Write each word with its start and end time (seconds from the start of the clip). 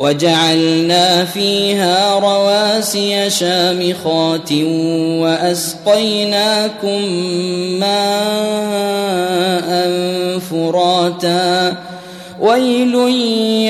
وجعلنا 0.00 1.24
فيها 1.24 2.18
رواسي 2.18 3.30
شامخات 3.30 4.52
وأسقيناكم 5.20 7.02
ماء 7.80 9.70
فراتا. 10.38 11.76
ويل 12.40 12.94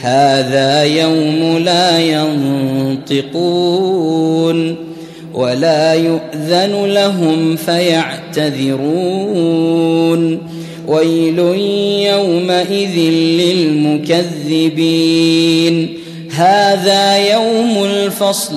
هذا 0.00 0.84
يوم 0.84 1.58
لا 1.58 1.98
ينطقون 1.98 4.76
ولا 5.34 5.94
يؤذن 5.94 6.86
لهم 6.86 7.56
فيعتذرون. 7.56 8.78
ويل 10.86 11.38
يومئذ 12.08 12.96
للمكذبين. 13.40 15.98
هذا 16.34 17.32
يوم 17.32 17.84
الفصل. 17.84 18.56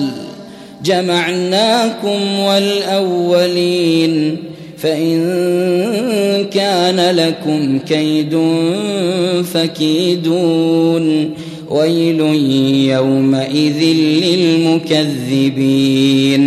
جمعناكم 0.84 2.40
والأولين. 2.40 4.36
فإن 4.82 6.46
كان 6.52 7.16
لكم 7.16 7.78
كيد 7.78 8.38
فكيدون. 9.54 11.30
ويل 11.70 12.20
يومئذ 12.90 13.84
للمكذبين. 14.84 16.40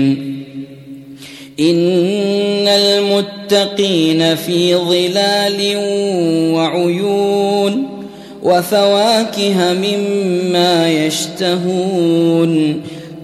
إن 1.59 2.67
المتقين 2.67 4.35
في 4.35 4.75
ظلال 4.75 5.77
وعيون 6.53 7.87
وفواكه 8.43 9.73
مما 9.73 11.05
يشتهون. 11.05 12.81